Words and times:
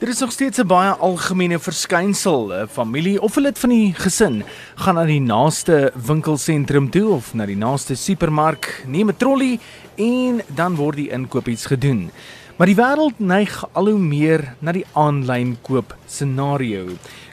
Dit 0.00 0.08
is 0.08 0.18
nog 0.18 0.32
steeds 0.32 0.58
'n 0.58 0.66
baie 0.66 0.90
algemene 0.90 1.58
verskynsel. 1.58 2.52
'n 2.52 2.68
Familie 2.68 3.20
of 3.20 3.36
'n 3.36 3.40
lid 3.40 3.58
van 3.58 3.68
die 3.70 3.94
gesin 3.94 4.44
gaan 4.74 4.94
na 4.94 5.04
die 5.04 5.20
naaste 5.20 5.92
winkelsentrum 6.06 6.90
toe 6.90 7.08
of 7.08 7.34
na 7.34 7.46
die 7.46 7.56
naaste 7.56 7.94
supermark, 7.94 8.84
neem 8.86 9.08
'n 9.08 9.16
trolly 9.16 9.58
en 9.96 10.42
dan 10.46 10.76
word 10.76 10.96
die 10.96 11.10
inkopies 11.10 11.66
gedoen. 11.66 12.10
Maar 12.56 12.66
die 12.66 12.76
wêreld 12.76 13.18
neig 13.18 13.68
al 13.72 13.88
hoe 13.88 13.98
meer 13.98 14.54
na 14.58 14.72
die 14.72 14.86
aanlyn 14.92 15.58
koop 15.60 15.96
scenario. 16.06 16.86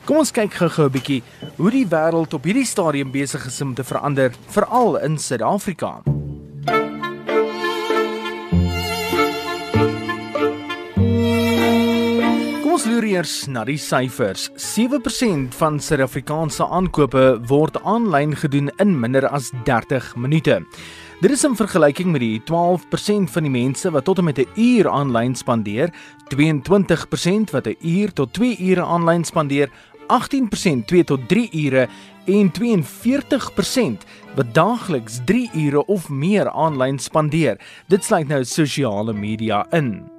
Kom 0.06 0.18
ons 0.18 0.32
kyk 0.32 0.54
gou-gou 0.54 0.86
'n 0.86 0.92
bietjie 0.92 1.24
hoe 1.56 1.72
die 1.72 1.88
wêreld 1.88 2.34
op 2.34 2.44
hierdie 2.44 2.66
stadium 2.66 3.12
besig 3.12 3.46
is 3.46 3.62
om 3.62 3.74
te 3.74 3.84
verander, 3.84 4.32
veral 4.48 4.98
in 4.98 5.18
Suid-Afrika. 5.18 6.17
Ons 12.88 12.96
loer 12.96 13.08
eers 13.18 13.32
na 13.52 13.66
die 13.68 13.76
syfers. 13.76 14.46
7% 14.64 15.56
van 15.60 15.76
Suid-Afrikaanse 15.84 16.64
aankope 16.72 17.24
word 17.50 17.76
aanlyn 17.84 18.32
gedoen 18.40 18.70
in 18.80 18.94
minder 19.02 19.28
as 19.28 19.50
30 19.68 20.14
minute. 20.16 20.62
Dit 21.20 21.34
is 21.36 21.44
in 21.44 21.58
vergelyking 21.60 22.14
met 22.14 22.24
die 22.24 22.40
12% 22.48 23.34
van 23.34 23.44
die 23.44 23.52
mense 23.52 23.92
wat 23.92 24.08
tot 24.08 24.22
en 24.22 24.30
met 24.30 24.40
'n 24.40 24.48
uur 24.56 24.88
aanlyn 24.88 25.36
spandeer, 25.36 25.92
22% 26.32 27.52
wat 27.52 27.68
'n 27.68 27.76
uur 27.82 28.14
tot 28.14 28.34
2 28.34 28.56
ure 28.56 28.84
aanlyn 28.84 29.26
spandeer, 29.26 29.70
18% 30.08 30.86
2 30.86 31.04
tot 31.04 31.28
3 31.28 31.50
ure 31.52 31.88
en 32.28 32.52
42% 32.52 34.04
wat 34.36 34.54
daagliks 34.54 35.20
3 35.26 35.50
ure 35.54 35.86
of 35.86 36.10
meer 36.10 36.50
aanlyn 36.50 37.00
spandeer. 37.00 37.58
Dit 37.88 38.04
sluit 38.04 38.28
nou 38.28 38.44
sosiale 38.46 39.14
media 39.14 39.66
in. 39.72 40.10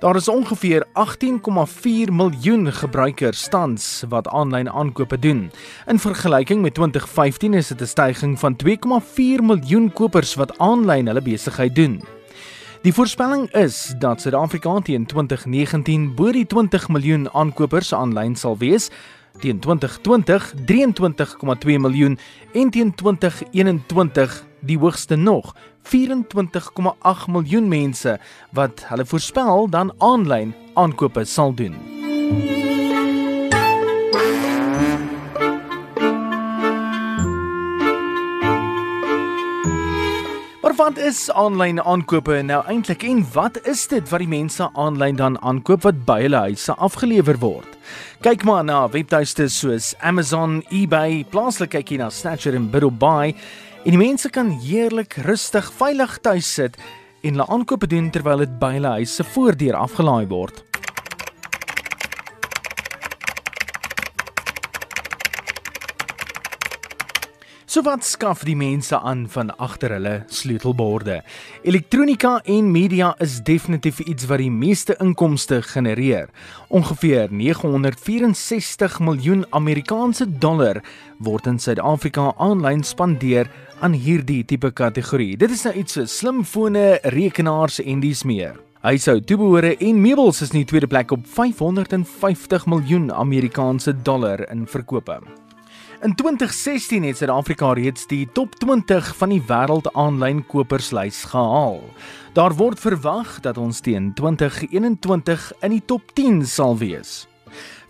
Daar 0.00 0.16
is 0.16 0.28
ongeveer 0.28 0.86
18,4 0.96 2.12
miljoen 2.12 2.72
gebruikers 2.72 3.48
tans 3.48 4.04
wat 4.08 4.28
aanlyn 4.28 4.70
aankope 4.70 5.18
doen. 5.18 5.50
In 5.86 5.98
vergelyking 5.98 6.62
met 6.62 6.74
2015 6.74 7.54
is 7.54 7.68
dit 7.68 7.80
'n 7.80 7.86
stygings 7.86 8.40
van 8.40 8.56
2,4 8.56 9.42
miljoen 9.42 9.92
kopers 9.92 10.34
wat 10.34 10.58
aanlyn 10.58 11.06
hulle 11.06 11.22
besigheid 11.22 11.74
doen. 11.74 12.02
Die 12.82 12.94
voorspelling 12.94 13.50
is 13.54 13.94
dat 13.98 14.20
Suid-Afrika 14.20 14.80
teen 14.80 15.06
2019 15.06 16.14
bo 16.14 16.32
die 16.32 16.46
20 16.46 16.88
miljoen 16.88 17.26
aankopers 17.34 17.90
aanlyn 17.94 18.36
sal 18.36 18.54
wees 18.58 18.90
teen 19.40 19.58
2020 19.58 20.52
23,2 20.66 21.78
miljoen 21.78 22.18
en 22.52 22.70
teen 22.70 22.94
2021 22.94 24.44
die 24.60 24.78
hoogste 24.78 25.16
nog 25.16 25.54
24,8 25.82 27.30
miljoen 27.32 27.68
mense 27.68 28.18
wat 28.52 28.84
hulle 28.88 29.06
voorspel 29.06 29.68
dan 29.70 29.94
aanlyn 29.98 30.54
aankope 30.74 31.24
sal 31.24 31.54
doen. 31.54 31.97
Wat 40.78 40.98
is 41.02 41.24
aanlyn 41.34 41.80
aankope 41.82 42.36
nou 42.46 42.58
eintlik 42.70 43.02
en 43.08 43.24
wat 43.34 43.56
is 43.66 43.80
dit 43.90 44.04
wat 44.12 44.22
die 44.22 44.30
mense 44.30 44.62
aanlyn 44.78 45.16
dan 45.18 45.38
aankoop 45.42 45.82
wat 45.88 46.04
by 46.06 46.18
hulle 46.22 46.42
huise 46.44 46.76
afgelewer 46.86 47.40
word? 47.42 47.72
Kyk 48.22 48.44
maar 48.46 48.62
na 48.62 48.84
webtuiste 48.92 49.48
soos 49.50 49.90
Amazon, 50.06 50.60
eBay, 50.70 51.24
plaaslik 51.32 51.72
kyk 51.74 51.90
jy 51.90 51.98
na 51.98 52.12
Snatcher 52.14 52.54
en 52.54 52.70
Biddelbuy 52.70 53.32
en 53.32 53.90
die 53.90 53.98
mense 53.98 54.30
kan 54.30 54.52
heerlik 54.62 55.18
rustig 55.26 55.66
veilig 55.80 56.14
tuis 56.22 56.54
sit 56.60 56.78
en 57.24 57.34
hulle 57.34 57.50
aankope 57.50 57.90
doen 57.90 58.12
terwyl 58.14 58.46
dit 58.46 58.54
by 58.62 58.76
hulle 58.76 58.94
huis 59.00 59.18
se 59.18 59.26
voordeur 59.34 59.82
afgelaai 59.82 60.30
word. 60.30 60.67
So 67.68 67.82
wat 67.84 68.00
skaf 68.00 68.46
die 68.48 68.56
mense 68.56 68.96
aan 68.96 69.26
van 69.28 69.50
agter 69.60 69.92
hulle 69.92 70.12
sleutelborde? 70.32 71.18
Elektronika 71.68 72.38
en 72.48 72.70
media 72.72 73.10
is 73.20 73.42
definitief 73.44 73.98
iets 74.00 74.24
wat 74.30 74.40
die 74.40 74.48
meeste 74.48 74.94
inkomste 75.04 75.58
genereer. 75.74 76.30
Ongeveer 76.72 77.28
964 77.28 78.96
miljoen 79.04 79.44
Amerikaanse 79.52 80.24
dollar 80.40 80.80
word 81.20 81.50
in 81.50 81.58
Suid-Afrika 81.60 82.30
aanlyn 82.40 82.80
spandeer 82.88 83.50
aan 83.84 83.92
hierdie 83.92 84.46
tipe 84.48 84.70
kategorie. 84.72 85.36
Dit 85.36 85.52
is 85.52 85.66
nou 85.68 85.74
iets 85.76 85.98
so 85.98 86.08
slimfone, 86.08 86.86
rekenaars 87.12 87.82
en 87.84 88.00
dies 88.00 88.24
meer. 88.24 88.56
Huishou 88.80 89.18
toebehore 89.20 89.74
en 89.76 90.00
meubels 90.00 90.40
is 90.40 90.54
in 90.54 90.62
die 90.62 90.70
tweede 90.72 90.88
plek 90.88 91.12
op 91.12 91.28
550 91.36 92.64
miljoen 92.64 93.12
Amerikaanse 93.12 93.92
dollar 93.92 94.46
in 94.48 94.64
verkope. 94.64 95.18
In 95.98 96.14
2016 96.14 97.02
het 97.02 97.16
Suid-Afrika 97.16 97.72
reeds 97.72 98.06
die 98.06 98.28
top 98.32 98.54
20 98.62 99.08
van 99.18 99.32
die 99.34 99.40
wêreld 99.42 99.88
aanlyn 99.98 100.44
koperslys 100.46 101.24
gehaal. 101.32 101.80
Daar 102.38 102.54
word 102.54 102.78
verwag 102.78 103.40
dat 103.42 103.58
ons 103.58 103.80
teen 103.82 104.12
2021 104.14 105.48
in 105.58 105.74
die 105.74 105.82
top 105.82 106.14
10 106.14 106.44
sal 106.46 106.78
wees. 106.78 107.26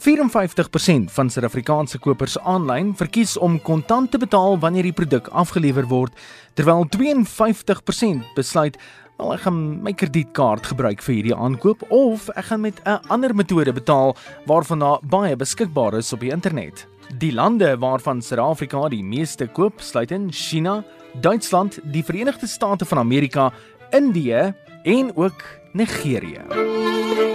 54% 0.01 1.13
van 1.13 1.29
Suid-Afrikaanse 1.29 2.01
kopers 2.01 2.39
aanlyn 2.39 2.95
verkies 2.97 3.37
om 3.37 3.61
kontant 3.61 4.11
te 4.11 4.19
betaal 4.19 4.57
wanneer 4.59 4.89
die 4.89 4.97
produk 4.97 5.29
afgelewer 5.29 5.85
word, 5.93 6.17
terwyl 6.57 6.89
52% 6.89 8.33
besluit 8.39 8.81
Wel 9.19 9.33
ek 9.35 9.41
gaan 9.49 9.57
my 9.83 9.91
kredietkaart 9.99 10.69
gebruik 10.71 11.01
vir 11.03 11.17
hierdie 11.17 11.35
aankoop 11.35 11.81
of 11.91 12.29
ek 12.39 12.53
gaan 12.53 12.61
met 12.63 12.79
'n 12.87 13.03
ander 13.11 13.35
metode 13.35 13.73
betaal 13.75 14.15
waarvan 14.47 14.79
daar 14.79 15.01
baie 15.03 15.37
beskikbaar 15.37 15.99
is 15.99 16.13
op 16.13 16.21
die 16.21 16.31
internet. 16.31 16.87
Die 17.19 17.33
lande 17.33 17.79
waarvan 17.81 18.21
Suid-Afrika 18.23 18.89
die 18.89 19.03
meeste 19.03 19.49
koop, 19.51 19.81
sluit 19.83 20.13
in 20.15 20.29
China, 20.31 20.85
Duitsland, 21.21 21.81
die 21.83 22.05
Verenigde 22.05 22.47
State 22.47 22.87
van 22.87 22.99
Amerika, 22.99 23.53
Indië 23.91 24.55
en 24.85 25.17
ook 25.17 25.43
Nigerië. 25.73 27.28